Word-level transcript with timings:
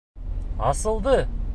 Асылды! 0.71 1.17